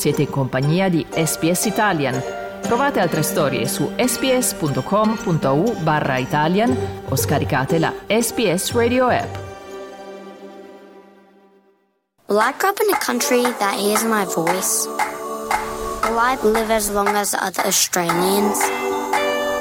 Siete 0.00 0.22
in 0.22 0.30
compagnia 0.30 0.88
di 0.88 1.04
SPS 1.12 1.66
Italian. 1.66 2.16
Trovate 2.62 3.00
altre 3.00 3.20
storie 3.20 3.68
su 3.68 3.92
sps.com.au 3.98 5.74
barra 5.82 6.16
Italian 6.16 6.74
o 7.06 7.16
scaricate 7.16 7.78
la 7.78 7.92
SPS 8.06 8.72
Radio 8.72 9.08
app. 9.08 9.28
Will 12.28 12.40
I 12.40 12.54
grow 12.56 12.70
up 12.70 12.80
in 12.80 12.88
a 12.94 12.98
country 13.04 13.42
that 13.58 13.74
hears 13.76 14.02
my 14.04 14.24
voice? 14.24 14.88
Will 16.08 16.18
I 16.18 16.38
live 16.44 16.72
as 16.72 16.88
long 16.88 17.08
as 17.08 17.34
other 17.34 17.66
Australians? 17.66 18.56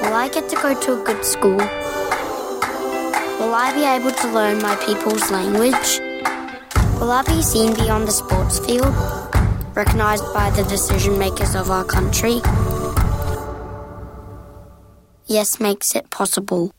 Will 0.04 0.16
I 0.16 0.30
get 0.32 0.48
to 0.48 0.56
go 0.56 0.74
to 0.74 1.02
a 1.02 1.04
good 1.04 1.26
school? 1.26 1.60
Will 3.42 3.54
I 3.54 3.74
be 3.76 3.84
able 3.84 4.16
to 4.16 4.28
learn 4.32 4.62
my 4.62 4.78
people's 4.88 5.30
language? 5.32 6.00
Will 7.02 7.12
I 7.12 7.24
be 7.24 7.42
seen 7.42 7.74
beyond 7.74 8.08
the 8.08 8.14
sports 8.14 8.60
field, 8.60 8.96
recognized 9.76 10.34
by 10.34 10.50
the 10.52 10.64
decision 10.64 11.18
makers 11.18 11.56
of 11.56 11.70
our 11.70 11.84
country? 11.84 12.42
Yes 15.26 15.60
makes 15.60 15.96
it 15.96 16.10
possible. 16.10 16.72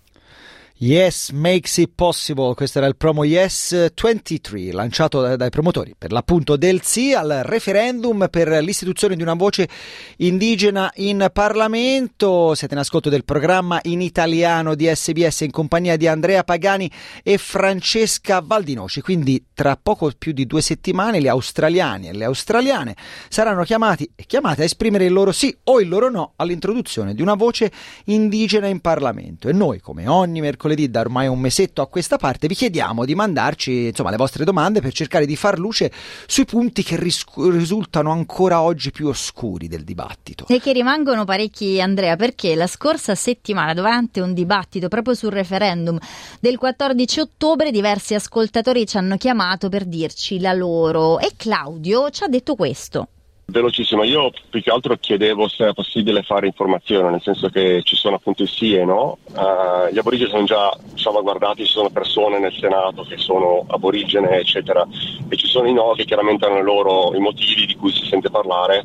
Yes 0.82 1.28
Makes 1.32 1.76
It 1.76 1.90
Possible, 1.94 2.54
questo 2.54 2.78
era 2.78 2.86
il 2.86 2.96
promo 2.96 3.24
Yes 3.24 3.92
23 3.92 4.72
lanciato 4.72 5.36
dai, 5.36 5.50
promotori 5.50 5.94
per 5.96 6.10
l'appunto 6.10 6.56
del 6.56 6.80
sì 6.80 7.12
al 7.12 7.42
referendum 7.44 8.28
per 8.30 8.48
l'istituzione 8.62 9.14
di 9.14 9.20
una 9.20 9.34
voce 9.34 9.68
indigena 10.16 10.90
in 10.94 11.28
Parlamento. 11.34 12.54
Siete 12.54 12.72
in 12.72 12.80
ascolto 12.80 13.10
del 13.10 13.26
programma 13.26 13.78
in 13.82 14.00
italiano 14.00 14.74
di 14.74 14.90
SBS 14.90 15.42
in 15.42 15.50
compagnia 15.50 15.98
di 15.98 16.06
Andrea 16.06 16.44
Pagani 16.44 16.90
e 17.22 17.36
Francesca 17.36 18.40
Valdinoci. 18.42 19.02
Quindi 19.02 19.48
tra 19.52 19.76
poco 19.76 20.10
più 20.16 20.32
di 20.32 20.46
due 20.46 20.62
settimane 20.62 21.20
gli 21.20 21.28
australiani 21.28 22.08
e 22.08 22.14
le 22.14 22.24
australiane 22.24 22.96
saranno 23.28 23.64
chiamati 23.64 24.10
e 24.16 24.24
chiamate 24.24 24.62
a 24.62 24.64
esprimere 24.64 25.04
il 25.04 25.12
loro 25.12 25.30
sì 25.30 25.54
o 25.64 25.78
il 25.78 25.88
loro 25.90 26.08
no 26.08 26.32
all'introduzione 26.36 27.12
di 27.12 27.20
una 27.20 27.34
voce 27.34 27.70
indigena 28.06 28.66
in 28.66 28.80
Parlamento. 28.80 29.46
E 29.46 29.52
noi, 29.52 29.80
come 29.80 30.08
ogni 30.08 30.40
mercoledì, 30.40 30.68
mercoledì 30.70 30.90
da 30.90 31.00
ormai 31.00 31.26
un 31.26 31.38
mesetto 31.38 31.82
a 31.82 31.86
questa 31.88 32.16
parte 32.16 32.46
vi 32.46 32.54
chiediamo 32.54 33.04
di 33.04 33.14
mandarci 33.14 33.86
insomma, 33.86 34.10
le 34.10 34.16
vostre 34.16 34.44
domande 34.44 34.80
per 34.80 34.92
cercare 34.92 35.26
di 35.26 35.36
far 35.36 35.58
luce 35.58 35.90
sui 36.26 36.44
punti 36.44 36.82
che 36.82 36.96
ris- 36.96 37.24
risultano 37.34 38.12
ancora 38.12 38.62
oggi 38.62 38.90
più 38.90 39.08
oscuri 39.08 39.68
del 39.68 39.84
dibattito. 39.84 40.46
E 40.48 40.60
che 40.60 40.72
rimangono 40.72 41.24
parecchi 41.24 41.80
Andrea 41.80 42.16
perché 42.16 42.54
la 42.54 42.66
scorsa 42.66 43.14
settimana 43.14 43.74
durante 43.74 44.20
un 44.20 44.32
dibattito 44.32 44.88
proprio 44.88 45.14
sul 45.14 45.30
referendum 45.30 45.98
del 46.38 46.56
14 46.56 47.20
ottobre 47.20 47.70
diversi 47.70 48.14
ascoltatori 48.14 48.86
ci 48.86 48.96
hanno 48.96 49.16
chiamato 49.16 49.68
per 49.68 49.84
dirci 49.84 50.40
la 50.40 50.52
loro 50.52 51.18
e 51.18 51.32
Claudio 51.36 52.10
ci 52.10 52.24
ha 52.24 52.28
detto 52.28 52.54
questo. 52.54 53.08
Velocissimo, 53.50 54.04
io 54.04 54.30
più 54.48 54.62
che 54.62 54.70
altro 54.70 54.96
chiedevo 54.96 55.48
se 55.48 55.64
era 55.64 55.72
possibile 55.72 56.22
fare 56.22 56.46
informazione, 56.46 57.10
nel 57.10 57.20
senso 57.20 57.48
che 57.48 57.82
ci 57.82 57.96
sono 57.96 58.14
appunto 58.14 58.44
i 58.44 58.46
sì 58.46 58.74
e 58.74 58.84
no. 58.84 59.18
Uh, 59.34 59.92
gli 59.92 59.98
aborigeni 59.98 60.30
sono 60.30 60.44
già 60.44 60.72
salvaguardati, 60.94 61.64
ci 61.64 61.72
sono 61.72 61.90
persone 61.90 62.38
nel 62.38 62.52
Senato 62.52 63.02
che 63.02 63.16
sono 63.18 63.64
aborigene, 63.66 64.38
eccetera, 64.38 64.86
e 65.28 65.36
ci 65.36 65.48
sono 65.48 65.66
i 65.66 65.72
no 65.72 65.94
che 65.96 66.04
chiaramente 66.04 66.46
hanno 66.46 66.62
loro 66.62 67.12
i 67.16 67.18
motivi 67.18 67.66
di 67.66 67.74
cui 67.74 67.90
si 67.90 68.06
sente 68.06 68.30
parlare, 68.30 68.84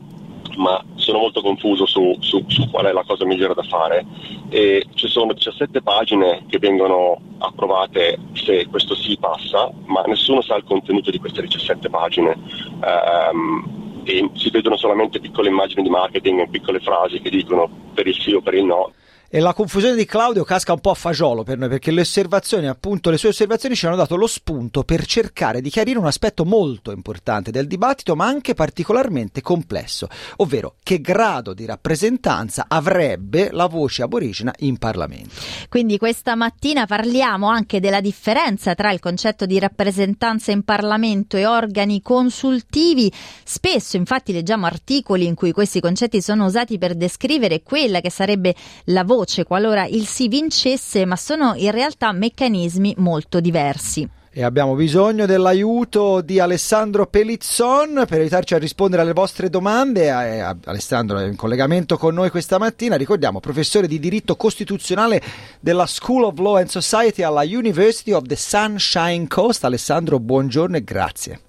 ma 0.58 0.84
sono 0.96 1.20
molto 1.20 1.42
confuso 1.42 1.86
su, 1.86 2.16
su, 2.20 2.44
su 2.48 2.68
qual 2.72 2.86
è 2.86 2.92
la 2.92 3.04
cosa 3.06 3.24
migliore 3.24 3.54
da 3.54 3.64
fare. 3.64 4.04
E 4.50 4.88
ci 4.96 5.08
sono 5.08 5.34
17 5.34 5.84
pagine 5.84 6.44
che 6.48 6.58
vengono 6.58 7.20
approvate 7.38 8.18
se 8.34 8.66
questo 8.66 8.96
sì 8.96 9.16
passa, 9.20 9.70
ma 9.86 10.02
nessuno 10.08 10.42
sa 10.42 10.56
il 10.56 10.64
contenuto 10.64 11.12
di 11.12 11.20
queste 11.20 11.44
17 11.44 11.88
pagine. 11.90 12.36
Um, 12.82 13.75
e 14.06 14.30
si 14.36 14.52
vedono 14.52 14.78
solamente 14.78 15.20
piccole 15.20 15.50
immagini 15.50 15.82
di 15.82 15.90
marketing, 15.90 16.48
piccole 16.50 16.80
frasi 16.80 17.20
che 17.20 17.30
dicono 17.30 17.68
per 17.94 18.08
il 18.08 18.16
sì 18.16 18.34
o 18.34 18.42
per 18.42 18.54
il 18.54 18.64
no. 18.64 18.94
E 19.28 19.40
la 19.40 19.54
confusione 19.54 19.96
di 19.96 20.06
Claudio 20.06 20.44
casca 20.44 20.74
un 20.74 20.80
po' 20.80 20.92
a 20.92 20.94
fagiolo 20.94 21.42
per 21.42 21.58
noi 21.58 21.68
perché 21.68 21.90
le 21.90 22.02
osservazioni, 22.02 22.68
appunto, 22.68 23.10
le 23.10 23.18
sue 23.18 23.30
osservazioni 23.30 23.76
ci 23.76 23.88
hanno 23.88 23.96
dato 23.96 24.16
lo 24.16 24.28
spunto 24.28 24.84
per 24.84 25.04
cercare 25.08 25.62
di 25.62 25.72
chiarire 25.72 25.98
un 25.98 26.06
aspetto 26.06 26.46
molto 26.46 26.92
importante 26.92 27.50
del 27.50 27.66
dibattito, 27.66 28.16
ma 28.16 28.28
anche 28.28 28.54
particolarmente 28.54 29.42
complesso, 29.42 30.08
ovvero 30.38 30.76
che 30.84 31.02
grado 31.02 31.56
di 31.56 31.66
rappresentanza 31.66 32.66
avrebbe 32.68 33.50
la 33.52 33.66
voce 33.66 34.04
aborigena 34.04 34.54
in 34.60 34.78
Parlamento. 34.78 35.34
Quindi 35.70 35.98
questa 35.98 36.36
mattina 36.36 36.86
parliamo 36.86 37.50
anche 37.50 37.80
della 37.80 38.02
differenza 38.02 38.76
tra 38.76 38.92
il 38.92 39.00
concetto 39.00 39.48
di 39.48 39.58
rappresentanza 39.58 40.52
in 40.52 40.62
Parlamento 40.64 41.36
e 41.36 41.48
organi 41.48 42.00
consultivi. 42.04 43.12
Spesso, 43.44 43.98
infatti, 43.98 44.32
leggiamo 44.32 44.68
articoli 44.68 45.26
in 45.26 45.34
cui 45.34 45.52
questi 45.52 45.80
concetti 45.80 46.22
sono 46.22 46.46
usati 46.46 46.78
per 46.78 46.94
descrivere 46.94 47.64
quella 47.64 48.02
che 48.02 48.12
sarebbe 48.12 48.54
la 48.86 49.04
voce 49.04 49.14
voce 49.16 49.46
qualora 49.46 49.86
il 49.86 50.06
sì 50.06 50.28
vincesse, 50.28 51.06
ma 51.06 51.16
sono 51.16 51.54
in 51.56 51.72
realtà 51.72 52.12
meccanismi 52.12 52.96
molto 52.98 53.40
diversi. 53.40 54.08
E 54.38 54.44
abbiamo 54.44 54.76
bisogno 54.76 55.26
dell'aiuto 55.26 56.20
di 56.20 56.40
Alessandro 56.40 57.08
Pelizzon 57.08 58.04
per 58.06 58.20
aiutarci 58.20 58.54
a 58.54 58.58
rispondere 58.58 59.02
alle 59.02 59.14
vostre 59.14 59.50
domande. 59.50 60.08
Eh, 60.08 60.56
Alessandro 60.66 61.20
è 61.20 61.26
in 61.26 61.38
collegamento 61.38 61.98
con 61.98 62.14
noi 62.14 62.30
questa 62.30 62.58
mattina, 62.58 62.98
ricordiamo, 62.98 63.40
professore 63.40 63.88
di 63.88 63.98
diritto 63.98 64.36
costituzionale 64.36 65.22
della 65.62 65.86
School 65.86 66.26
of 66.26 66.38
Law 66.38 66.56
and 66.56 66.68
Society 66.68 67.24
alla 67.24 67.44
University 67.44 68.12
of 68.12 68.24
the 68.24 68.36
Sunshine 68.36 69.28
Coast. 69.30 69.64
Alessandro, 69.64 70.20
buongiorno 70.20 70.76
e 70.76 70.84
grazie. 70.84 71.40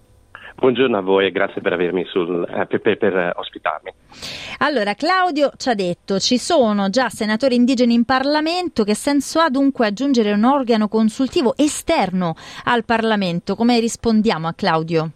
Buongiorno 0.59 0.97
a 0.97 1.03
voi 1.03 1.27
e 1.27 1.33
grazie 1.33 1.61
per 1.61 1.75
avermi 1.75 2.05
sul, 2.07 2.43
eh, 2.49 2.65
per, 2.65 2.81
per, 2.81 2.97
per, 2.97 3.15
eh, 3.15 3.33
ospitarmi. 3.37 3.93
Allora, 4.59 4.95
Claudio 4.95 5.51
ci 5.59 5.69
ha 5.69 5.75
detto 5.75 6.19
ci 6.19 6.39
sono 6.39 6.89
già 6.89 7.11
senatori 7.11 7.55
indigeni 7.57 7.93
in 7.93 8.07
Parlamento, 8.07 8.83
che 8.83 8.95
senso 8.95 9.39
ha 9.41 9.51
dunque 9.51 9.87
aggiungere 9.87 10.33
un 10.33 10.45
organo 10.45 10.89
consultivo 10.89 11.55
esterno 11.59 12.35
al 12.65 12.87
Parlamento? 12.87 13.55
Come 13.55 13.79
rispondiamo 13.79 14.49
a 14.49 14.55
Claudio? 14.55 15.11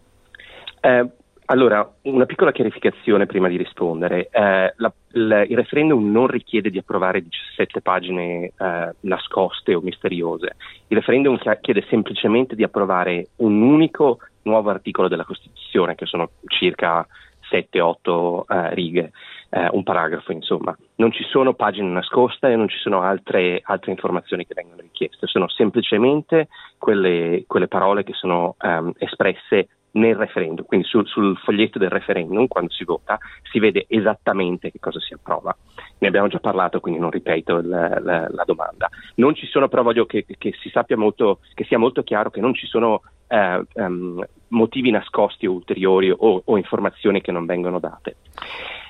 Eh, 0.82 1.06
allora, 1.46 1.90
una 2.02 2.26
piccola 2.26 2.52
chiarificazione 2.52 3.24
prima 3.24 3.48
di 3.48 3.56
rispondere. 3.56 4.28
Eh, 4.30 4.74
la, 4.76 4.92
il, 5.12 5.46
il, 5.48 5.56
referendum 5.56 6.10
non 6.10 6.26
richiede 6.26 6.70
di 6.70 6.78
approvare 6.78 7.22
17 7.22 7.80
pagine 7.80 8.52
eh, 8.56 8.94
nascoste 9.00 9.74
o 9.74 9.80
misteriose. 9.80 10.54
Il 10.88 10.98
referendum 10.98 11.38
chiede 11.60 11.84
semplicemente 11.88 12.54
di 12.54 12.62
approvare 12.62 13.28
un 13.36 13.62
unico 13.62 14.18
nuovo 14.42 14.70
articolo 14.70 15.08
della 15.08 15.24
Costituzione, 15.24 15.94
che 15.94 16.06
sono 16.06 16.30
circa 16.46 17.06
7-8 17.50 18.44
eh, 18.46 18.74
righe, 18.74 19.12
eh, 19.50 19.68
un 19.72 19.82
paragrafo 19.82 20.32
insomma. 20.32 20.76
Non 20.96 21.12
ci 21.12 21.24
sono 21.24 21.54
pagine 21.54 21.88
nascoste 21.88 22.50
e 22.50 22.56
non 22.56 22.68
ci 22.68 22.78
sono 22.78 23.02
altre, 23.02 23.60
altre 23.64 23.90
informazioni 23.90 24.46
che 24.46 24.54
vengono 24.54 24.80
richieste, 24.80 25.26
sono 25.26 25.48
semplicemente 25.48 26.48
quelle, 26.78 27.44
quelle 27.46 27.68
parole 27.68 28.04
che 28.04 28.12
sono 28.14 28.54
ehm, 28.60 28.92
espresse 28.98 29.68
nel 29.92 30.14
referendum, 30.14 30.64
quindi 30.64 30.86
sul, 30.86 31.06
sul, 31.06 31.36
foglietto 31.38 31.78
del 31.78 31.90
referendum, 31.90 32.46
quando 32.46 32.70
si 32.70 32.84
vota, 32.84 33.18
si 33.50 33.58
vede 33.58 33.86
esattamente 33.88 34.70
che 34.70 34.78
cosa 34.78 35.00
si 35.00 35.14
approva. 35.14 35.56
Ne 35.98 36.08
abbiamo 36.08 36.28
già 36.28 36.38
parlato, 36.38 36.80
quindi 36.80 37.00
non 37.00 37.10
ripeto 37.10 37.58
il, 37.58 37.68
la, 37.68 38.28
la, 38.30 38.44
domanda. 38.44 38.88
Non 39.16 39.34
ci 39.34 39.46
sono, 39.46 39.68
però 39.68 39.82
voglio 39.82 40.06
che, 40.06 40.24
che, 40.26 40.54
si 40.60 40.70
sappia 40.70 40.96
molto, 40.96 41.40
che 41.54 41.64
sia 41.64 41.78
molto 41.78 42.02
chiaro 42.02 42.30
che 42.30 42.40
non 42.40 42.54
ci 42.54 42.66
sono 42.66 43.02
eh, 43.26 43.64
um, 43.74 44.24
motivi 44.48 44.90
nascosti 44.90 45.46
o 45.46 45.52
ulteriori 45.52 46.10
o, 46.10 46.42
o, 46.44 46.56
informazioni 46.56 47.20
che 47.20 47.32
non 47.32 47.46
vengono 47.46 47.78
date. 47.78 48.16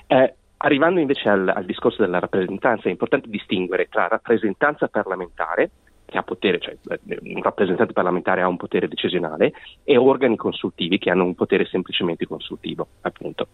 Eh, 0.06 0.34
arrivando 0.58 1.00
invece 1.00 1.28
al, 1.28 1.48
al 1.48 1.64
discorso 1.64 2.02
della 2.02 2.18
rappresentanza, 2.18 2.88
è 2.88 2.90
importante 2.92 3.28
distinguere 3.28 3.88
tra 3.88 4.08
rappresentanza 4.08 4.88
parlamentare, 4.88 5.70
che 6.10 6.19
ha 6.19 6.22
potere, 6.22 6.59
cioè 6.59 6.76
eh, 6.91 7.19
un 7.34 7.43
rappresentante 7.43 7.94
parlamentare 7.94 8.43
ha 8.43 8.48
un 8.48 8.56
potere 8.56 8.88
decisionale, 8.88 9.53
e 9.84 9.97
organi 9.97 10.37
consultivi 10.37 10.98
che 10.98 11.10
hanno 11.10 11.25
un 11.25 11.34
potere 11.34 11.65
semplicemente 11.65 12.26
consultivo, 12.26 12.86
appunto. 13.03 13.47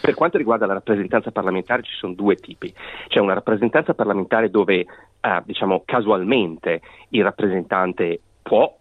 Per 0.00 0.14
quanto 0.14 0.38
riguarda 0.38 0.66
la 0.66 0.72
rappresentanza 0.72 1.30
parlamentare 1.30 1.82
ci 1.82 1.94
sono 1.94 2.14
due 2.14 2.36
tipi. 2.36 2.72
C'è 3.08 3.20
una 3.20 3.34
rappresentanza 3.34 3.94
parlamentare 3.94 4.50
dove, 4.50 4.80
eh, 4.80 5.42
diciamo, 5.44 5.82
casualmente 5.84 6.80
il 7.10 7.22
rappresentante 7.22 8.20
può 8.42 8.74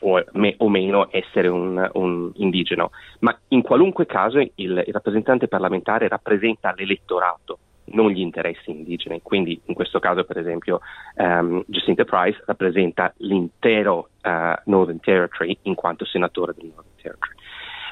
o, 0.00 0.24
me, 0.32 0.54
o 0.58 0.68
meno 0.68 1.08
essere 1.10 1.48
un, 1.48 1.88
un, 1.94 2.30
indigeno, 2.34 2.90
ma 3.20 3.36
in 3.48 3.62
qualunque 3.62 4.06
caso 4.06 4.38
il, 4.38 4.50
il 4.54 4.92
rappresentante 4.92 5.48
parlamentare 5.48 6.08
rappresenta 6.08 6.72
l'elettorato 6.76 7.58
non 7.92 8.10
gli 8.10 8.20
interessi 8.20 8.70
indigeni. 8.70 9.20
Quindi 9.22 9.60
in 9.66 9.74
questo 9.74 9.98
caso, 9.98 10.24
per 10.24 10.38
esempio, 10.38 10.80
um, 11.16 11.62
Jacinta 11.66 12.04
Price 12.04 12.42
rappresenta 12.46 13.12
l'intero 13.18 14.10
uh, 14.22 14.60
Northern 14.64 15.00
Territory 15.00 15.58
in 15.62 15.74
quanto 15.74 16.04
senatore 16.04 16.54
del 16.56 16.66
Northern 16.66 16.96
Territory. 17.00 17.36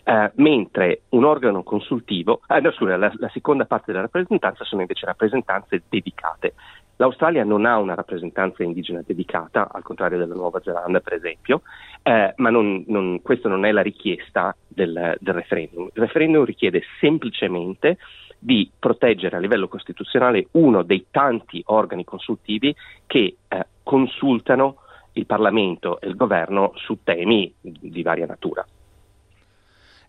Uh, 0.06 0.30
mentre 0.40 1.02
un 1.10 1.24
organo 1.24 1.64
consultivo, 1.64 2.40
uh, 2.46 2.60
no, 2.60 2.70
scusa, 2.70 2.96
la, 2.96 3.12
la, 3.16 3.28
seconda 3.30 3.64
parte 3.64 3.86
della 3.90 4.02
rappresentanza 4.02 4.62
sono 4.62 4.82
invece 4.82 5.04
rappresentanze 5.04 5.82
dedicate. 5.88 6.54
L'Australia 6.98 7.44
non 7.44 7.66
ha 7.66 7.76
una 7.78 7.94
rappresentanza 7.94 8.62
indigena 8.62 9.02
dedicata, 9.04 9.68
al 9.70 9.82
contrario 9.82 10.16
della 10.16 10.34
Nuova 10.34 10.60
Zelanda 10.62 11.00
per 11.00 11.12
esempio, 11.12 11.62
eh, 12.02 12.32
ma 12.36 12.50
non, 12.50 12.84
non, 12.86 13.20
questa 13.20 13.48
non 13.50 13.66
è 13.66 13.72
la 13.72 13.82
richiesta 13.82 14.56
del, 14.66 15.16
del 15.18 15.34
referendum. 15.34 15.90
Il 15.92 16.02
referendum 16.02 16.44
richiede 16.44 16.82
semplicemente 17.00 17.98
di 18.38 18.70
proteggere 18.78 19.36
a 19.36 19.40
livello 19.40 19.68
costituzionale 19.68 20.48
uno 20.52 20.82
dei 20.82 21.06
tanti 21.10 21.62
organi 21.66 22.04
consultivi 22.04 22.74
che 23.06 23.36
eh, 23.48 23.66
consultano 23.82 24.78
il 25.12 25.26
Parlamento 25.26 26.00
e 26.00 26.08
il 26.08 26.16
governo 26.16 26.72
su 26.76 26.98
temi 27.02 27.52
di 27.60 28.02
varia 28.02 28.26
natura. 28.26 28.66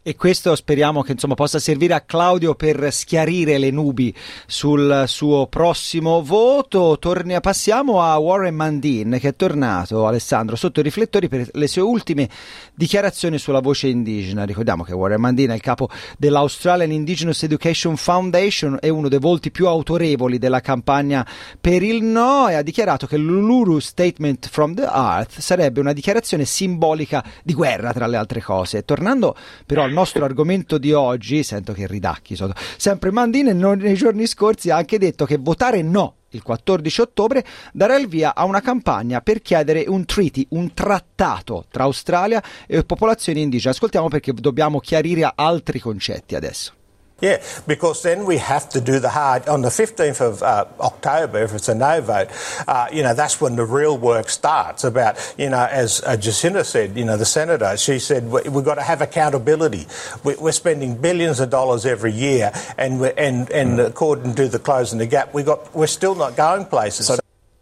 E 0.07 0.15
questo 0.15 0.55
speriamo 0.55 1.01
che 1.01 1.11
insomma, 1.11 1.33
possa 1.33 1.59
servire 1.59 1.93
a 1.93 1.99
Claudio 1.99 2.55
per 2.55 2.93
schiarire 2.93 3.57
le 3.57 3.71
nubi 3.71 4.15
sul 4.45 5.03
suo 5.05 5.47
prossimo 5.47 6.23
voto. 6.23 6.95
Torni, 6.97 7.37
passiamo 7.41 8.01
a 8.01 8.15
Warren 8.15 8.55
Mandin 8.55 9.17
che 9.19 9.27
è 9.27 9.35
tornato, 9.35 10.07
Alessandro, 10.07 10.55
sotto 10.55 10.79
i 10.79 10.83
riflettori 10.83 11.27
per 11.27 11.49
le 11.51 11.67
sue 11.67 11.81
ultime 11.81 12.29
dichiarazioni 12.73 13.37
sulla 13.37 13.59
voce 13.59 13.87
indigena. 13.87 14.45
Ricordiamo 14.45 14.85
che 14.85 14.93
Warren 14.93 15.19
Mandin 15.19 15.49
è 15.49 15.55
il 15.55 15.59
capo 15.59 15.89
dell'Australian 16.17 16.93
Indigenous 16.93 17.43
Education 17.43 17.97
Foundation, 17.97 18.77
è 18.79 18.87
uno 18.87 19.09
dei 19.09 19.19
volti 19.19 19.51
più 19.51 19.67
autorevoli 19.67 20.37
della 20.37 20.61
campagna 20.61 21.27
per 21.59 21.83
il 21.83 22.01
no 22.01 22.47
e 22.47 22.53
ha 22.53 22.61
dichiarato 22.61 23.07
che 23.07 23.17
l'Uluru 23.17 23.79
Statement 23.79 24.47
from 24.47 24.73
the 24.73 24.83
Earth 24.83 25.39
sarebbe 25.39 25.81
una 25.81 25.91
dichiarazione 25.91 26.45
simbolica 26.45 27.21
di 27.43 27.53
guerra, 27.53 27.91
tra 27.91 28.07
le 28.07 28.15
altre 28.15 28.41
cose. 28.41 28.85
Tornando 28.85 29.35
però 29.65 29.83
al 29.83 29.95
nostro 29.97 30.23
argomento 30.25 30.77
di 30.77 30.93
oggi, 30.93 31.41
sento 31.41 31.73
che 31.73 31.87
ridacchi 31.87 32.35
sotto, 32.35 32.53
sempre 32.77 33.11
Mandine 33.11 33.53
nei 33.53 33.95
giorni 33.95 34.27
scorsi 34.27 34.69
ha 34.69 34.75
anche 34.75 34.99
detto 34.99 35.25
che 35.25 35.37
votare 35.37 35.81
no 35.81 36.13
il 36.31 36.43
14 36.43 37.01
ottobre 37.01 37.43
darà 37.73 37.95
il 37.97 38.07
via 38.07 38.35
a 38.35 38.43
una 38.43 38.61
campagna 38.61 39.21
per 39.21 39.41
chiedere 39.41 39.85
un 39.87 40.05
treaty, 40.05 40.45
un 40.49 40.71
trattato 40.73 41.65
tra 41.71 41.85
Australia 41.85 42.43
e 42.67 42.83
popolazioni 42.83 43.41
indigene. 43.41 43.73
Ascoltiamo 43.73 44.07
perché 44.07 44.33
dobbiamo 44.33 44.79
chiarire 44.79 45.31
altri 45.33 45.79
concetti 45.79 46.35
adesso. 46.35 46.76
Yeah, 47.19 47.43
because 47.65 48.03
then 48.03 48.25
we 48.25 48.37
have 48.37 48.69
to 48.69 48.81
do 48.81 48.99
the 48.99 49.09
hard 49.09 49.49
on 49.49 49.63
the 49.63 49.69
15th 49.69 50.21
of 50.21 50.43
uh, 50.43 50.65
October. 50.79 51.39
If 51.39 51.53
it's 51.55 51.67
a 51.67 51.73
no 51.73 51.99
vote, 51.99 52.27
uh, 52.67 52.89
you 52.93 53.01
know 53.01 53.15
that's 53.15 53.41
when 53.41 53.55
the 53.55 53.65
real 53.65 53.97
work 53.97 54.29
starts. 54.29 54.83
About 54.83 55.17
you 55.35 55.49
know, 55.49 55.65
as 55.65 55.99
uh, 56.05 56.15
Jacinta 56.15 56.63
said, 56.63 56.95
you 56.95 57.05
know, 57.05 57.17
the 57.17 57.25
senator, 57.25 57.75
she 57.75 57.97
said 57.97 58.29
we, 58.29 58.43
have 58.43 58.63
got 58.63 58.75
to 58.75 58.83
have 58.83 59.01
accountability. 59.01 59.87
We, 60.23 60.35
are 60.35 60.51
spending 60.51 60.95
billions 60.95 61.39
of 61.39 61.49
dollars 61.49 61.87
every 61.87 62.13
year, 62.13 62.51
and 62.77 63.01
and 63.17 63.49
and 63.49 63.79
according 63.79 64.35
to 64.35 64.47
the 64.47 64.59
closing 64.59 64.99
the 64.99 65.07
gap, 65.07 65.33
we 65.33 65.41
got 65.41 65.73
we're 65.73 65.87
still 65.87 66.13
not 66.13 66.35
going 66.35 66.65
places. 66.65 67.07
So 67.07 67.17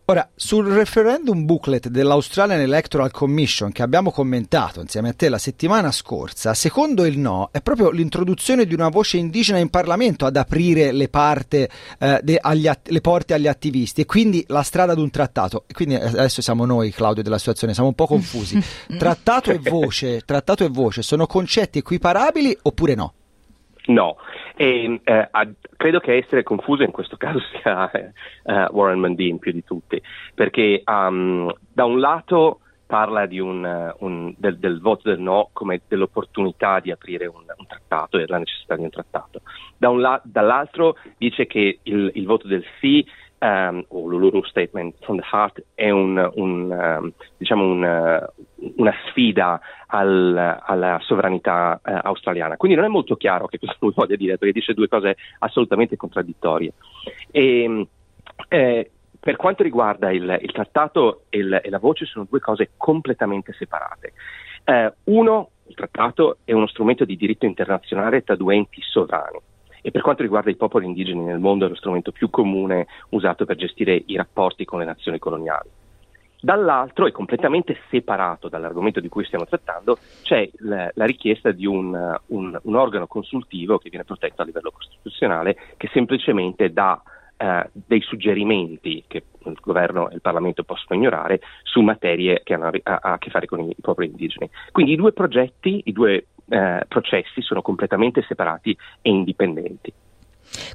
Ora, 0.07 0.29
sul 0.35 0.67
referendum 0.67 1.45
booklet 1.45 1.87
dell'Australian 1.87 2.59
Electoral 2.59 3.09
Commission 3.09 3.71
che 3.71 3.81
abbiamo 3.81 4.11
commentato 4.11 4.79
insieme 4.79 5.09
a 5.09 5.13
te 5.13 5.29
la 5.29 5.39
settimana 5.39 5.91
scorsa, 5.91 6.53
secondo 6.53 7.05
il 7.05 7.17
no 7.17 7.49
è 7.51 7.59
proprio 7.59 7.89
l'introduzione 7.89 8.67
di 8.67 8.75
una 8.75 8.89
voce 8.89 9.17
indigena 9.17 9.57
in 9.57 9.71
Parlamento 9.71 10.27
ad 10.27 10.35
aprire 10.35 10.91
le, 10.91 11.09
parte, 11.09 11.67
eh, 11.97 12.19
de, 12.21 12.37
att- 12.39 12.89
le 12.89 13.01
porte 13.01 13.33
agli 13.33 13.47
attivisti 13.47 14.01
e 14.01 14.05
quindi 14.05 14.43
la 14.49 14.61
strada 14.61 14.91
ad 14.91 14.99
un 14.99 15.09
trattato. 15.09 15.63
E 15.65 15.73
quindi 15.73 15.95
eh, 15.95 16.05
adesso 16.05 16.43
siamo 16.43 16.65
noi, 16.65 16.91
Claudio, 16.91 17.23
della 17.23 17.39
situazione, 17.39 17.73
siamo 17.73 17.89
un 17.89 17.95
po' 17.95 18.05
confusi. 18.05 18.61
trattato 18.99 19.49
e 19.49 19.57
voce, 19.57 20.21
trattato 20.23 20.63
e 20.63 20.69
voce 20.69 21.01
sono 21.01 21.25
concetti 21.25 21.79
equiparabili 21.79 22.55
oppure 22.61 22.93
no? 22.93 23.13
No, 23.87 24.17
e, 24.55 24.99
eh, 25.03 25.29
credo 25.77 25.99
che 25.99 26.17
essere 26.17 26.43
confuso 26.43 26.83
in 26.83 26.91
questo 26.91 27.17
caso 27.17 27.39
sia 27.39 27.91
eh, 27.91 28.67
Warren 28.71 28.99
Mundine 28.99 29.37
più 29.37 29.51
di 29.51 29.63
tutti, 29.63 30.01
perché 30.33 30.81
um, 30.85 31.53
da 31.71 31.85
un 31.85 31.99
lato 31.99 32.61
parla 32.85 33.27
un, 33.29 33.93
un, 33.99 34.33
del, 34.37 34.57
del, 34.57 34.79
voto 34.79 35.09
del 35.09 35.19
no 35.19 35.49
come 35.53 35.81
dell'opportunità 35.87 36.79
di 36.79 36.91
aprire 36.91 37.25
un, 37.25 37.43
un 37.55 37.67
trattato 37.67 38.17
e 38.17 38.21
della 38.21 38.37
necessità 38.37 38.75
di 38.75 38.83
un 38.83 38.89
trattato. 38.89 39.41
Da 39.77 39.89
la, 39.91 40.21
dall'altro 40.23 40.95
dice 41.17 41.47
che 41.47 41.79
il, 41.81 42.11
il 42.13 42.25
voto 42.25 42.47
del 42.47 42.63
sì 42.79 43.05
um, 43.39 43.83
o 43.89 44.07
l'Uluru 44.07 44.43
Statement 44.43 44.95
from 45.01 45.17
the 45.17 45.25
Heart 45.31 45.63
è 45.73 45.89
un, 45.89 46.31
um, 46.35 47.11
diciamo 47.37 47.63
uh, 47.73 48.27
una 48.77 48.93
sfida 49.07 49.59
al, 49.87 50.61
alla 50.63 50.99
sovranità 51.01 51.79
uh, 51.83 51.99
australiana. 52.03 52.57
Quindi 52.57 52.77
non 52.77 52.85
è 52.85 52.89
molto 52.89 53.15
chiaro 53.15 53.47
che 53.47 53.59
cosa 53.59 53.75
lui 53.79 53.93
voglia 53.95 54.15
dire, 54.15 54.37
perché 54.37 54.53
dice 54.53 54.73
due 54.73 54.87
cose 54.87 55.17
assolutamente 55.39 55.97
contraddittorie. 55.97 56.73
E, 57.31 57.87
eh, 58.49 58.91
per 59.19 59.35
quanto 59.37 59.63
riguarda 59.63 60.11
il, 60.11 60.37
il 60.41 60.51
trattato 60.51 61.23
e, 61.29 61.39
il, 61.39 61.61
e, 61.63 61.69
la 61.69 61.79
voce 61.79 62.05
sono 62.05 62.27
due 62.29 62.39
cose 62.39 62.71
completamente 62.77 63.53
separate. 63.53 64.13
Eh, 64.63 64.93
uno, 65.05 65.49
il 65.67 65.75
trattato 65.75 66.37
è 66.43 66.51
uno 66.51 66.67
strumento 66.67 67.05
di 67.05 67.15
diritto 67.15 67.45
internazionale 67.45 68.23
tra 68.23 68.35
due 68.35 68.55
enti 68.55 68.81
sovrani 68.81 69.39
e 69.81 69.91
per 69.91 70.01
quanto 70.01 70.23
riguarda 70.23 70.49
i 70.49 70.55
popoli 70.55 70.87
indigeni 70.87 71.23
nel 71.23 71.37
mondo 71.37 71.65
è 71.65 71.69
lo 71.69 71.75
strumento 71.75 72.11
più 72.11 72.31
comune 72.31 72.87
usato 73.09 73.45
per 73.45 73.55
gestire 73.55 74.01
i 74.07 74.15
rapporti 74.15 74.65
con 74.65 74.79
le 74.79 74.85
nazioni 74.85 75.19
coloniali. 75.19 75.69
Dall'altro, 76.45 77.07
e 77.07 77.11
completamente 77.11 77.75
separato 77.89 78.49
dall'argomento 78.49 78.99
di 78.99 79.09
cui 79.09 79.25
stiamo 79.25 79.47
trattando, 79.47 79.97
c'è 80.21 80.47
la, 80.59 80.91
la 80.93 81.05
richiesta 81.05 81.49
di 81.49 81.65
un, 81.65 81.91
un, 82.27 82.59
un, 82.61 82.75
organo 82.75 83.07
consultivo 83.07 83.79
che 83.79 83.89
viene 83.89 84.05
protetto 84.05 84.43
a 84.43 84.45
livello 84.45 84.69
costituzionale 84.69 85.57
che 85.75 85.89
semplicemente 85.91 86.71
dà 86.71 87.01
eh, 87.35 87.67
dei 87.73 88.01
suggerimenti 88.01 89.05
che 89.07 89.23
il 89.43 89.57
governo 89.59 90.07
e 90.11 90.13
il 90.13 90.21
Parlamento 90.21 90.63
possono 90.63 90.99
ignorare 90.99 91.41
su 91.63 91.81
materie 91.81 92.41
che 92.43 92.53
hanno 92.53 92.69
a, 92.83 92.99
a 93.01 93.17
che 93.17 93.31
fare 93.31 93.47
con 93.47 93.61
i, 93.61 93.71
i 93.71 93.81
popoli 93.81 94.05
indigeni. 94.05 94.47
Quindi 94.71 94.91
i 94.91 94.97
due 94.97 95.13
progetti, 95.13 95.81
i 95.85 95.91
due 95.93 96.27
eh, 96.47 96.85
processi 96.87 97.41
sono 97.41 97.63
completamente 97.63 98.21
separati 98.21 98.77
e 99.01 99.09
indipendenti. 99.09 99.91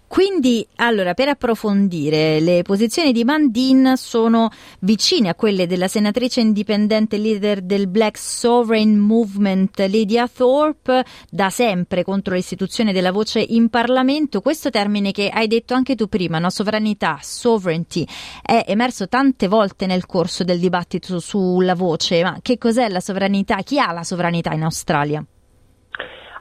Quindi, 0.07 0.67
allora, 0.77 1.15
per 1.15 1.29
approfondire, 1.29 2.41
le 2.41 2.63
posizioni 2.63 3.13
di 3.13 3.25
Mandin 3.25 3.95
sono 3.97 4.51
vicine 4.81 5.29
a 5.29 5.35
quelle 5.35 5.67
della 5.67 5.89
senatrice 5.89 6.41
indipendente 6.41 7.17
leader 7.17 7.61
del 7.63 7.87
Black 7.87 8.19
Sovereign 8.19 8.97
Movement 8.97 9.79
Lydia 9.81 10.29
Thorpe, 10.29 11.05
da 11.31 11.51
sempre 11.51 12.03
contro 12.03 12.35
l'istituzione 12.35 12.93
della 12.93 13.13
voce 13.13 13.41
in 13.41 13.69
Parlamento. 13.69 14.41
Questo 14.41 14.71
termine 14.71 15.13
che 15.13 15.29
hai 15.29 15.47
detto 15.47 15.75
anche 15.75 15.95
tu 15.95 16.09
prima, 16.09 16.39
no? 16.39 16.51
sovranità, 16.51 17.19
sovereignty, 17.23 18.07
è 18.43 18.65
emerso 18.67 19.09
tante 19.09 19.49
volte 19.49 19.87
nel 19.87 20.07
corso 20.07 20.45
del 20.45 20.59
dibattito 20.59 21.21
sulla 21.21 21.75
voce. 21.75 22.23
Ma 22.23 22.39
che 22.43 22.59
cos'è 22.59 22.89
la 22.89 23.01
sovranità? 23.01 23.57
Chi 23.63 23.79
ha 23.79 23.93
la 23.93 24.05
sovranità 24.05 24.53
in 24.53 24.65
Australia? 24.65 25.25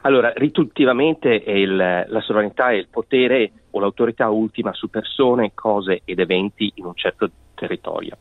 Allora, 0.02 0.32
rituttivamente 0.34 1.28
il, 1.28 1.76
la 1.76 2.20
sovranità 2.20 2.70
è 2.70 2.74
il 2.74 2.88
potere 2.88 3.52
o 3.72 3.80
l'autorità 3.80 4.30
ultima 4.30 4.72
su 4.72 4.88
persone, 4.88 5.52
cose 5.54 6.02
ed 6.04 6.18
eventi 6.20 6.72
in 6.76 6.86
un 6.86 6.94
certo 6.94 7.30
territorio. 7.54 8.16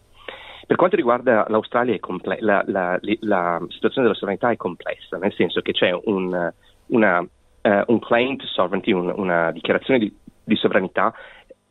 Per 0.68 0.76
quanto 0.76 0.98
riguarda 0.98 1.46
l'Australia, 1.48 1.98
comple- 2.00 2.38
la, 2.42 2.64
la, 2.68 3.00
la, 3.22 3.60
situazione 3.70 4.08
della 4.08 4.20
sovranità 4.20 4.52
è 4.52 4.58
complessa, 4.58 5.18
nel 5.18 5.34
senso 5.34 5.62
che 5.62 5.72
c'è 5.72 5.98
un, 6.04 6.52
una, 6.88 7.20
uh, 7.22 7.84
un 7.88 8.00
claim 8.00 8.36
to 8.36 8.46
sovereignty, 8.46 8.92
un, 8.92 9.12
una 9.16 9.52
dichiarazione 9.52 10.00
di, 10.00 10.16
di 10.44 10.56
sovranità 10.56 11.14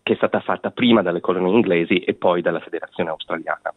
che 0.02 0.14
è 0.14 0.16
stata 0.16 0.40
fatta 0.40 0.70
prima 0.70 1.02
dalle 1.02 1.20
colonie 1.20 1.52
inglesi 1.52 1.98
e 1.98 2.14
poi 2.14 2.40
dalla 2.40 2.60
Federazione 2.60 3.10
australiana. 3.10 3.72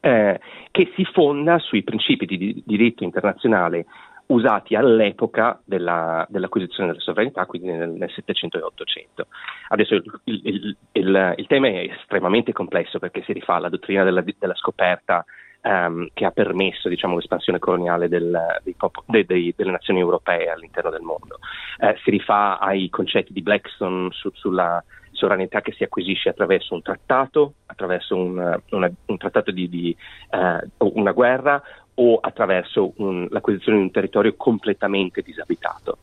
Eh, 0.00 0.40
che 0.72 0.90
si 0.96 1.04
fonda 1.04 1.58
sui 1.58 1.84
principi 1.84 2.26
di, 2.26 2.36
di 2.36 2.62
diritto 2.66 3.04
internazionale 3.04 3.84
usati 4.26 4.74
all'epoca 4.74 5.60
della, 5.64 6.26
dell'acquisizione 6.28 6.90
della 6.90 7.00
sovranità, 7.00 7.46
quindi 7.46 7.68
nel, 7.68 7.90
nel 7.90 8.10
700 8.10 8.58
e 8.58 8.62
800. 8.62 9.26
Adesso 9.68 9.94
il, 9.94 10.20
il, 10.24 10.76
il, 10.92 11.34
il, 11.36 11.46
tema 11.46 11.68
è 11.68 11.88
estremamente 11.98 12.52
complesso 12.52 12.98
perché 12.98 13.22
si 13.22 13.32
rifà 13.32 13.54
alla 13.54 13.68
dottrina 13.68 14.04
della, 14.04 14.24
della 14.38 14.54
scoperta 14.54 15.24
um, 15.62 16.08
che 16.12 16.24
ha 16.24 16.30
permesso 16.30 16.88
diciamo, 16.88 17.16
l'espansione 17.16 17.58
coloniale 17.58 18.08
del, 18.08 18.38
pop- 18.76 19.04
de, 19.06 19.24
de, 19.24 19.52
delle 19.56 19.70
nazioni 19.70 20.00
europee 20.00 20.50
all'interno 20.50 20.90
del 20.90 21.02
mondo. 21.02 21.38
Uh, 21.78 21.94
si 22.02 22.10
rifà 22.10 22.58
ai 22.58 22.88
concetti 22.88 23.32
di 23.32 23.42
Blackstone 23.42 24.08
su, 24.12 24.30
sulla 24.32 24.82
sovranità 25.12 25.60
che 25.60 25.72
si 25.72 25.84
acquisisce 25.84 26.30
attraverso 26.30 26.74
un 26.74 26.82
trattato, 26.82 27.54
attraverso 27.66 28.16
un, 28.16 28.60
una, 28.70 28.90
un 29.06 29.16
trattato 29.18 29.50
di, 29.50 29.68
di 29.68 29.96
uh, 30.30 30.90
una 30.94 31.12
guerra 31.12 31.62
o 31.94 32.18
attraverso 32.20 32.92
un, 32.96 33.26
l'acquisizione 33.30 33.78
di 33.78 33.84
un 33.84 33.90
territorio 33.90 34.34
completamente 34.36 35.22
disabitato. 35.22 35.98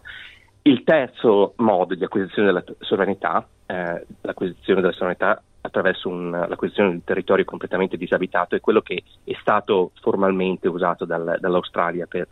Il 0.62 0.84
terzo 0.84 1.54
modo 1.58 1.96
di 1.96 2.04
acquisizione 2.04 2.48
della 2.48 2.64
sovranità, 2.80 3.48
eh, 3.66 4.06
l'acquisizione 4.22 4.82
della 4.82 4.94
sovranità 4.94 5.42
attraverso 5.62 6.10
un, 6.10 6.32
l'acquisizione 6.32 6.90
di 6.90 6.96
un 6.96 7.04
territorio 7.04 7.46
completamente 7.46 7.98
disabitato, 7.98 8.56
è 8.56 8.60
quello 8.60 8.82
che 8.82 9.04
è 9.24 9.36
stato 9.42 9.92
formalmente 10.02 10.68
usato 10.68 11.06
dal, 11.06 11.38
dall'Australia 11.40 12.06
per, 12.06 12.28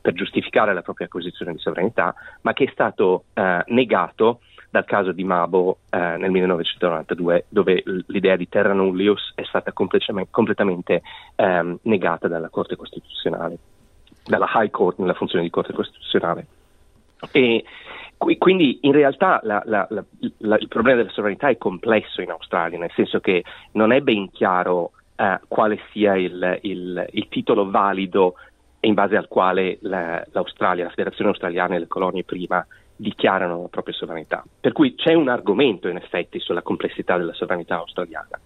per, 0.00 0.12
giustificare 0.14 0.72
la 0.74 0.82
propria 0.82 1.06
acquisizione 1.06 1.52
di 1.52 1.58
sovranità, 1.58 2.14
ma 2.42 2.52
che 2.52 2.64
è 2.64 2.70
stato 2.72 3.24
eh, 3.34 3.62
negato 3.66 4.40
dal 4.72 4.86
caso 4.86 5.12
di 5.12 5.22
Mabo 5.22 5.80
eh, 5.90 5.98
nel 5.98 6.30
1992, 6.30 7.44
dove 7.50 7.82
l'idea 8.06 8.36
di 8.36 8.48
terra 8.48 8.72
nullius 8.72 9.32
è 9.34 9.42
stata 9.44 9.70
completamente 9.72 11.02
ehm, 11.36 11.78
negata 11.82 12.26
dalla 12.26 12.48
Corte 12.48 12.74
Costituzionale, 12.74 13.58
dalla 14.24 14.50
High 14.54 14.70
Court 14.70 14.98
nella 14.98 15.12
funzione 15.12 15.44
di 15.44 15.50
Corte 15.50 15.74
Costituzionale. 15.74 16.46
E 17.32 17.64
quindi 18.38 18.78
in 18.82 18.92
realtà 18.92 19.40
la, 19.42 19.62
la, 19.66 19.86
la, 19.90 20.56
il 20.56 20.68
problema 20.68 20.96
della 20.96 21.12
sovranità 21.12 21.48
è 21.48 21.58
complesso 21.58 22.22
in 22.22 22.30
Australia, 22.30 22.78
nel 22.78 22.92
senso 22.94 23.20
che 23.20 23.44
non 23.72 23.92
è 23.92 24.00
ben 24.00 24.30
chiaro 24.30 24.92
eh, 25.16 25.38
quale 25.48 25.80
sia 25.92 26.16
il, 26.16 26.60
il, 26.62 27.08
il, 27.12 27.28
titolo 27.28 27.68
valido 27.68 28.36
in 28.84 28.94
base 28.94 29.16
al 29.16 29.28
quale 29.28 29.78
l'Australia, 29.80 30.84
la 30.84 30.90
Federazione 30.90 31.30
Australiana 31.30 31.76
e 31.76 31.80
le 31.80 31.86
colonie 31.86 32.24
prima 32.24 32.64
dichiarano 32.96 33.62
la 33.62 33.68
propria 33.68 33.94
sovranità. 33.94 34.44
Per 34.60 34.72
cui 34.72 34.94
c'è 34.94 35.14
un 35.14 35.28
argomento 35.28 35.88
in 35.88 35.96
effetti 35.96 36.38
sulla 36.40 36.62
complessità 36.62 37.16
della 37.16 37.34
sovranità 37.34 37.76
australiana. 37.76 38.40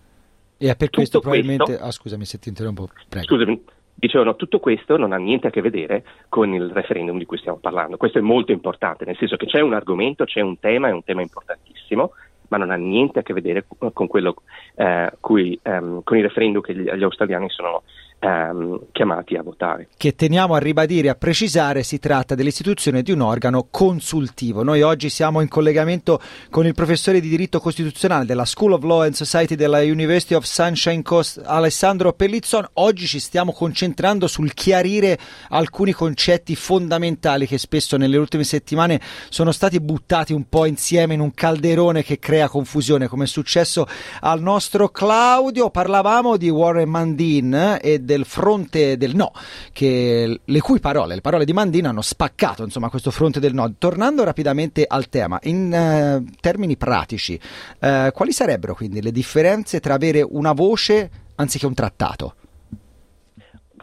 E 0.58 0.74
per 0.76 0.90
questo 0.90 1.18
tutto 1.18 1.30
probabilmente... 1.30 1.64
Questo, 1.64 1.84
ah, 1.84 1.90
scusami 1.90 2.24
se 2.24 2.38
ti 2.38 2.48
interrompo. 2.48 2.88
Prego. 3.08 3.26
Scusami, 3.26 3.62
dicevano 3.94 4.36
tutto 4.36 4.58
questo 4.58 4.96
non 4.96 5.12
ha 5.12 5.16
niente 5.16 5.46
a 5.46 5.50
che 5.50 5.62
vedere 5.62 6.04
con 6.28 6.52
il 6.52 6.70
referendum 6.70 7.18
di 7.18 7.24
cui 7.24 7.38
stiamo 7.38 7.58
parlando. 7.58 7.96
Questo 7.96 8.18
è 8.18 8.22
molto 8.22 8.52
importante, 8.52 9.04
nel 9.04 9.16
senso 9.16 9.36
che 9.36 9.46
c'è 9.46 9.60
un 9.60 9.74
argomento, 9.74 10.24
c'è 10.24 10.40
un 10.40 10.58
tema, 10.58 10.88
è 10.88 10.92
un 10.92 11.04
tema 11.04 11.22
importantissimo, 11.22 12.12
ma 12.48 12.58
non 12.58 12.70
ha 12.70 12.76
niente 12.76 13.18
a 13.18 13.22
che 13.22 13.32
vedere 13.32 13.66
con, 13.92 14.06
quello, 14.06 14.36
eh, 14.76 15.12
cui, 15.20 15.58
ehm, 15.62 16.02
con 16.04 16.16
il 16.16 16.22
referendum 16.22 16.62
che 16.62 16.74
gli, 16.74 16.90
gli 16.90 17.02
australiani 17.02 17.48
sono 17.48 17.82
ehm, 18.18 18.86
chiamati 18.92 19.36
a 19.36 19.42
votare. 19.42 19.88
Che 19.96 20.14
teniamo 20.14 20.54
a 20.54 20.58
ribadire 20.58 21.08
a 21.08 21.14
precisare, 21.14 21.82
si 21.82 21.98
tratta 21.98 22.34
dell'istituzione 22.34 23.02
di 23.02 23.12
un 23.12 23.20
organo 23.20 23.68
consultivo. 23.70 24.62
Noi 24.62 24.82
oggi 24.82 25.08
siamo 25.08 25.40
in 25.40 25.48
collegamento 25.48 26.20
con 26.50 26.66
il 26.66 26.74
professore 26.74 27.20
di 27.20 27.28
diritto 27.28 27.60
costituzionale 27.60 28.24
della 28.24 28.44
School 28.44 28.72
of 28.72 28.82
Law 28.82 29.02
and 29.02 29.12
Society 29.12 29.54
della 29.54 29.80
University 29.80 30.34
of 30.34 30.44
Sunshine 30.44 31.02
Coast, 31.02 31.42
Alessandro 31.44 32.12
Pellizzon. 32.12 32.66
Oggi 32.74 33.06
ci 33.06 33.18
stiamo 33.18 33.52
concentrando 33.52 34.26
sul 34.26 34.54
chiarire 34.54 35.18
alcuni 35.50 35.92
concetti 35.92 36.54
fondamentali 36.56 37.46
che 37.46 37.58
spesso 37.58 37.96
nelle 37.96 38.16
ultime 38.16 38.44
settimane 38.44 39.00
sono 39.28 39.52
stati 39.52 39.80
buttati 39.80 40.32
un 40.32 40.48
po' 40.48 40.64
insieme 40.64 41.14
in 41.14 41.20
un 41.20 41.32
calderone 41.32 42.02
che 42.02 42.18
crea 42.18 42.48
confusione, 42.48 43.08
come 43.08 43.24
è 43.24 43.26
successo 43.26 43.86
al 44.20 44.40
nostro 44.40 44.88
Claudio. 44.88 45.70
Parlavamo 45.70 46.36
di 46.36 46.48
Warren 46.48 46.88
Mandin 46.88 47.78
e 47.80 48.00
del 48.06 48.24
fronte 48.24 48.96
del 48.96 49.14
no, 49.14 49.32
che, 49.74 50.40
le 50.42 50.60
cui 50.60 50.80
parole, 50.80 51.16
le 51.16 51.20
parole 51.20 51.44
di 51.44 51.52
Mandino 51.52 51.90
hanno 51.90 52.00
spaccato 52.00 52.62
insomma, 52.62 52.88
questo 52.88 53.10
fronte 53.10 53.38
del 53.40 53.52
no. 53.52 53.74
Tornando 53.76 54.24
rapidamente 54.24 54.86
al 54.88 55.10
tema, 55.10 55.38
in 55.42 55.70
eh, 55.70 56.24
termini 56.40 56.78
pratici, 56.78 57.38
eh, 57.80 58.10
quali 58.14 58.32
sarebbero 58.32 58.74
quindi 58.74 59.02
le 59.02 59.12
differenze 59.12 59.80
tra 59.80 59.92
avere 59.92 60.26
una 60.26 60.52
voce 60.52 61.10
anziché 61.36 61.66
un 61.66 61.74
trattato? 61.74 62.34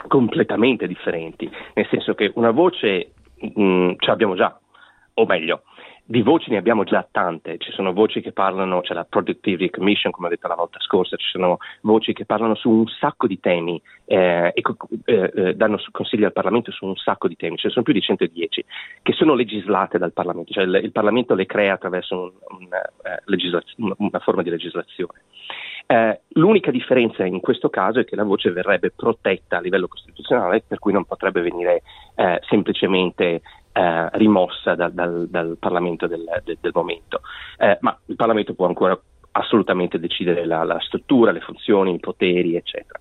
Completamente 0.08 0.88
differenti, 0.88 1.50
nel 1.75 1.88
senso 1.92 2.15
che 2.15 2.32
una 2.36 2.51
voce 2.51 3.12
mh, 3.36 3.62
mm, 3.62 3.89
ce 3.98 4.08
l'abbiamo 4.08 4.36
già, 4.36 4.60
o 5.13 5.25
meglio, 5.25 5.63
di 6.06 6.22
voci 6.22 6.52
ne 6.52 6.58
abbiamo 6.58 6.84
già 6.84 7.08
tante, 7.10 7.58
ci 7.60 7.72
sono 7.72 7.94
voci 7.94 8.20
che 8.20 8.34
parlano, 8.34 8.82
c'è 8.82 8.94
la 8.94 9.06
Productivity 9.06 9.70
Commission 9.70 10.12
come 10.12 10.28
ho 10.28 10.30
detto 10.30 10.48
la 10.50 10.56
volta 10.56 10.80
scorsa, 10.82 11.16
ci 11.16 11.30
sono 11.30 11.58
voci 11.82 12.12
che 12.12 12.26
parlano 12.26 12.56
su 12.56 12.70
un 12.70 12.88
sacco 12.88 13.26
di 13.26 13.40
temi 13.40 13.82
eh, 14.06 14.52
e 14.54 14.62
eh, 15.06 15.32
eh 15.34 15.54
danno 15.56 15.82
consigli 15.92 16.26
al 16.26 16.34
Parlamento 16.34 16.72
su 16.72 16.86
un 16.86 16.96
sacco 16.98 17.30
di 17.30 17.38
temi, 17.38 17.56
ce 17.56 17.68
ne 17.68 17.74
sono 17.74 17.86
più 17.86 17.94
di 17.94 18.02
110 18.02 18.66
che 19.02 19.14
sono 19.14 19.34
legislate 19.34 19.98
dal 19.98 20.12
Parlamento, 20.12 20.52
cioè 20.52 20.66
il, 20.66 20.82
il 20.84 20.92
Parlamento 20.92 21.36
le 21.36 21.46
crea 21.46 21.74
attraverso 21.74 22.20
un, 22.20 22.32
un, 22.60 22.64
uh, 22.66 23.22
legislaz- 23.26 23.76
una 23.78 24.20
forma 24.20 24.42
di 24.42 24.50
legislazione. 24.50 25.22
Eh, 25.86 26.22
l'unica 26.30 26.72
differenza 26.72 27.26
in 27.26 27.40
questo 27.40 27.70
caso 27.70 28.00
è 28.00 28.06
che 28.06 28.16
la 28.16 28.24
voce 28.24 28.52
verrebbe 28.52 28.92
protetta 28.92 29.58
a 29.58 29.62
livello 29.62 29.88
costituzionale, 29.88 30.64
per 30.66 30.80
cui 30.80 30.94
non 30.94 31.06
potrebbe 31.06 31.42
venire 31.42 31.82
eh, 32.16 32.40
semplicemente 32.48 33.42
eh, 33.74 34.10
rimossa 34.13 34.75
da, 34.75 34.89
dal, 34.89 35.27
dal, 35.30 35.58
Parlamento 35.60 36.08
del, 36.08 36.24
del, 36.44 36.58
del 36.62 36.72
momento. 36.74 37.22
Eh, 37.58 37.77
ma 37.82 37.98
il 38.06 38.15
Parlamento 38.15 38.53
può 38.53 38.68
ancora 38.68 38.98
assolutamente 39.32 40.00
decidere 40.00 40.46
la, 40.46 40.63
la 40.63 40.80
struttura, 40.80 41.32
le 41.32 41.42
funzioni, 41.42 41.96
i 41.96 42.00
poteri, 42.00 42.56
eccetera. 42.56 43.00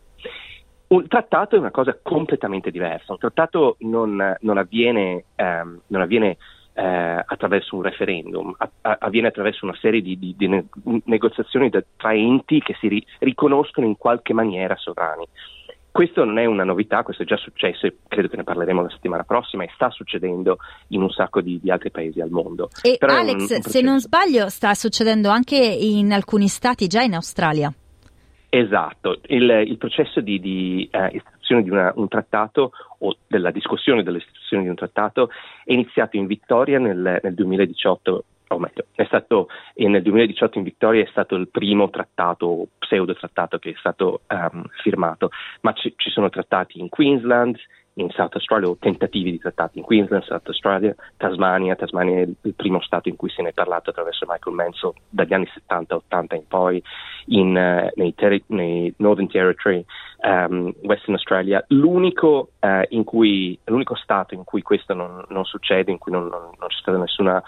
Un 0.88 1.06
trattato 1.08 1.56
è 1.56 1.58
una 1.58 1.70
cosa 1.70 1.98
completamente 2.02 2.70
diversa. 2.70 3.12
Un 3.12 3.18
trattato 3.18 3.76
non, 3.80 4.36
non 4.40 4.58
avviene, 4.58 5.24
ehm, 5.36 5.80
non 5.86 6.02
avviene 6.02 6.36
eh, 6.74 7.24
attraverso 7.26 7.76
un 7.76 7.82
referendum, 7.82 8.54
a, 8.56 8.70
a, 8.82 8.96
avviene 9.00 9.28
attraverso 9.28 9.64
una 9.64 9.76
serie 9.80 10.00
di, 10.00 10.18
di, 10.18 10.34
di 10.36 10.48
ne, 10.48 10.66
negoziazioni 11.04 11.70
tra 11.70 12.14
enti 12.14 12.60
che 12.60 12.74
si 12.78 12.88
ri, 12.88 13.06
riconoscono 13.20 13.86
in 13.86 13.96
qualche 13.96 14.32
maniera 14.32 14.76
sovrani. 14.76 15.26
Questo 15.92 16.24
non 16.24 16.38
è 16.38 16.46
una 16.46 16.64
novità, 16.64 17.02
questo 17.02 17.22
è 17.22 17.26
già 17.26 17.36
successo 17.36 17.86
e 17.86 17.98
credo 18.08 18.28
che 18.28 18.38
ne 18.38 18.44
parleremo 18.44 18.80
la 18.80 18.88
settimana 18.88 19.24
prossima 19.24 19.62
e 19.62 19.70
sta 19.74 19.90
succedendo 19.90 20.56
in 20.88 21.02
un 21.02 21.10
sacco 21.10 21.42
di, 21.42 21.60
di 21.60 21.70
altri 21.70 21.90
paesi 21.90 22.22
al 22.22 22.30
mondo. 22.30 22.70
E 22.80 22.96
Però 22.98 23.14
Alex, 23.14 23.50
un, 23.50 23.56
un 23.56 23.62
se 23.62 23.82
non 23.82 24.00
sbaglio, 24.00 24.48
sta 24.48 24.72
succedendo 24.72 25.28
anche 25.28 25.56
in 25.56 26.10
alcuni 26.14 26.48
stati, 26.48 26.86
già 26.86 27.02
in 27.02 27.12
Australia. 27.12 27.70
Esatto, 28.48 29.20
il, 29.26 29.64
il 29.66 29.76
processo 29.76 30.22
di, 30.22 30.40
di 30.40 30.88
uh, 30.92 31.14
istituzione 31.14 31.62
di 31.62 31.68
una, 31.68 31.92
un 31.96 32.08
trattato 32.08 32.72
o 32.98 33.16
della 33.26 33.50
discussione 33.50 34.02
dell'istituzione 34.02 34.62
di 34.62 34.70
un 34.70 34.74
trattato 34.74 35.28
è 35.62 35.72
iniziato 35.74 36.16
in 36.16 36.26
Vittoria 36.26 36.78
nel, 36.78 37.20
nel 37.22 37.34
2018 37.34 38.24
o 38.54 38.58
meglio, 38.58 38.86
stato, 39.06 39.48
nel 39.74 40.02
2018 40.02 40.58
in 40.58 40.64
Vittoria 40.64 41.02
è 41.02 41.08
stato 41.10 41.34
il 41.34 41.48
primo 41.48 41.90
trattato, 41.90 42.68
pseudo 42.78 43.14
trattato 43.14 43.58
che 43.58 43.70
è 43.70 43.74
stato 43.78 44.22
um, 44.28 44.64
firmato, 44.82 45.30
ma 45.62 45.72
ci, 45.72 45.94
ci, 45.96 46.10
sono 46.10 46.28
trattati 46.28 46.78
in 46.78 46.88
Queensland, 46.88 47.56
in 47.94 48.08
South 48.10 48.34
Australia, 48.34 48.68
o 48.68 48.76
tentativi 48.78 49.30
di 49.30 49.38
trattati 49.38 49.78
in 49.78 49.84
Queensland, 49.84 50.24
South 50.24 50.46
Australia, 50.46 50.94
Tasmania, 51.16 51.76
Tasmania 51.76 52.20
è 52.20 52.28
il 52.42 52.54
primo 52.54 52.80
stato 52.80 53.08
in 53.08 53.16
cui 53.16 53.28
se 53.30 53.42
ne 53.42 53.50
è 53.50 53.52
parlato 53.52 53.90
attraverso 53.90 54.26
Michael 54.28 54.56
Mansell 54.56 54.92
dagli 55.08 55.34
anni 55.34 55.48
70-80 55.68 56.34
in 56.34 56.46
poi, 56.48 56.82
in, 57.26 57.48
uh, 57.48 57.90
nei, 57.94 58.14
ter- 58.14 58.44
nei, 58.46 58.92
Northern 58.98 59.28
Territory, 59.28 59.84
um, 60.22 60.72
Western 60.82 61.14
Australia, 61.14 61.62
l'unico, 61.68 62.50
uh, 62.60 63.04
cui, 63.04 63.58
l'unico, 63.64 63.94
stato 63.94 64.34
in 64.34 64.44
cui 64.44 64.62
questo 64.62 64.94
non, 64.94 65.24
non 65.28 65.44
succede, 65.44 65.90
in 65.90 65.98
cui 65.98 66.12
non, 66.12 66.28
non, 66.28 66.50
non 66.58 66.68
c'è 66.68 66.78
stata 66.80 66.98
nessuna 66.98 67.42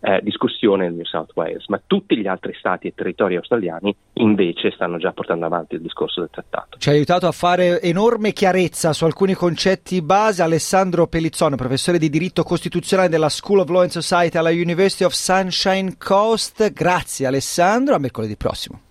eh, 0.00 0.20
discussione 0.22 0.84
nel 0.84 0.94
New 0.94 1.04
South 1.04 1.32
Wales, 1.34 1.66
ma 1.68 1.80
tutti 1.84 2.16
gli 2.16 2.26
altri 2.26 2.54
stati 2.58 2.86
e 2.86 2.94
territori 2.94 3.36
australiani 3.36 3.94
invece 4.14 4.70
stanno 4.70 4.98
già 4.98 5.12
portando 5.12 5.46
avanti 5.46 5.74
il 5.74 5.80
discorso 5.80 6.20
del 6.20 6.30
trattato. 6.30 6.78
Ci 6.78 6.88
ha 6.88 6.92
aiutato 6.92 7.26
a 7.26 7.32
fare 7.32 7.80
enorme 7.80 8.32
chiarezza 8.32 8.92
su 8.92 9.04
alcuni 9.04 9.34
concetti 9.34 9.85
base 10.02 10.42
Alessandro 10.42 11.06
Pellizzone, 11.06 11.56
professore 11.56 11.98
di 11.98 12.10
diritto 12.10 12.42
costituzionale 12.42 13.08
della 13.08 13.28
School 13.28 13.60
of 13.60 13.68
Law 13.68 13.82
and 13.82 13.90
Society 13.90 14.36
alla 14.36 14.50
University 14.50 15.04
of 15.04 15.12
Sunshine 15.12 15.96
Coast. 15.96 16.72
Grazie 16.72 17.26
Alessandro, 17.26 17.94
a 17.94 17.98
mercoledì 17.98 18.36
prossimo. 18.36 18.85